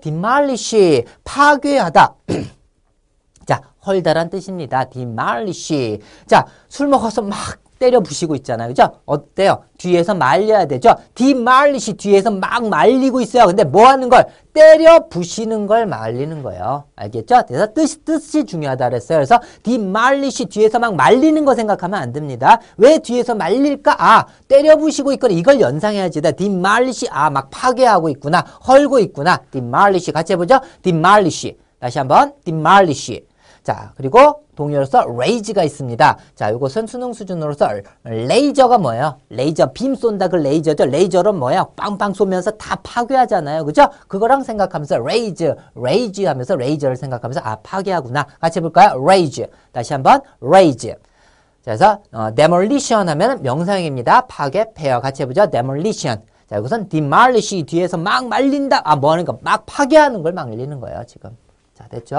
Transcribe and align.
demolish 0.00 1.04
파괴하다. 1.24 2.14
자, 3.46 3.60
헐다란 3.84 4.30
뜻입니다. 4.30 4.84
demolish. 4.88 5.98
자, 6.26 6.46
술 6.68 6.88
먹어서 6.88 7.22
막 7.22 7.61
때려 7.82 7.98
부시고 7.98 8.36
있잖아요. 8.36 8.68
그죠? 8.68 8.92
어때요? 9.06 9.64
뒤에서 9.76 10.14
말려야 10.14 10.66
되죠? 10.66 10.94
demolish 11.16 11.94
뒤에서 11.94 12.30
막 12.30 12.68
말리고 12.68 13.20
있어요. 13.20 13.46
근데 13.46 13.64
뭐 13.64 13.88
하는 13.88 14.08
걸? 14.08 14.24
때려 14.52 15.08
부시는 15.08 15.66
걸 15.66 15.86
말리는 15.86 16.44
거예요. 16.44 16.84
알겠죠? 16.94 17.42
그래서 17.48 17.72
뜻이, 17.72 18.04
뜻이 18.04 18.44
중요하다 18.44 18.88
그랬어요. 18.88 19.18
그래서 19.18 19.40
demolish 19.64 20.44
뒤에서 20.44 20.78
막 20.78 20.94
말리는 20.94 21.44
거 21.44 21.56
생각하면 21.56 22.00
안 22.00 22.12
됩니다. 22.12 22.60
왜 22.76 22.98
뒤에서 22.98 23.34
말릴까? 23.34 23.96
아, 23.98 24.26
때려 24.46 24.76
부시고 24.76 25.10
있거나 25.14 25.34
이걸 25.34 25.60
연상해야지. 25.60 26.20
demolish, 26.20 27.08
아, 27.10 27.30
막 27.30 27.50
파괴하고 27.50 28.10
있구나. 28.10 28.44
헐고 28.68 29.00
있구나. 29.00 29.40
demolish 29.50 30.12
같이 30.12 30.34
해보죠? 30.34 30.60
demolish. 30.82 31.56
다시 31.80 31.98
한번 31.98 32.32
demolish. 32.44 33.31
자, 33.62 33.92
그리고 33.96 34.42
동의어로서 34.56 35.02
raze가 35.02 35.62
있습니다. 35.62 36.18
자, 36.34 36.50
이것은 36.50 36.88
수능 36.88 37.12
수준으로서 37.12 37.68
레이저가 38.02 38.78
뭐예요? 38.78 39.18
레이저, 39.30 39.72
빔 39.72 39.94
쏜다 39.94 40.28
그 40.28 40.36
레이저죠. 40.36 40.86
레이저는 40.86 41.36
뭐예요? 41.36 41.70
빵빵 41.76 42.14
쏘면서 42.14 42.50
다 42.52 42.76
파괴하잖아요. 42.82 43.64
그죠? 43.64 43.88
그거랑 44.08 44.42
생각하면서 44.42 44.96
raze, 44.96 45.52
raze 45.76 46.24
하면서 46.26 46.56
레이저를 46.56 46.96
생각하면서 46.96 47.40
아, 47.44 47.56
파괴하구나. 47.62 48.26
같이 48.40 48.58
해볼까요? 48.58 49.00
raze. 49.00 49.46
다시 49.70 49.92
한번 49.92 50.20
raze. 50.42 50.90
자, 50.90 50.96
그래서 51.64 51.98
어, 52.10 52.34
demolition 52.34 53.08
하면 53.08 53.42
명사형입니다. 53.42 54.22
파괴, 54.26 54.72
폐허. 54.74 55.00
같이 55.00 55.22
해보죠. 55.22 55.50
demolition. 55.50 56.20
자, 56.50 56.58
이것은 56.58 56.88
demolish 56.88 57.62
뒤에서 57.64 57.96
막 57.96 58.26
말린다. 58.26 58.82
아, 58.84 58.96
뭐 58.96 59.12
하는 59.12 59.24
거? 59.24 59.38
막 59.40 59.64
파괴하는 59.66 60.24
걸 60.24 60.32
말리는 60.32 60.80
거예요, 60.80 61.04
지금. 61.06 61.36
자, 61.74 61.86
됐죠? 61.88 62.16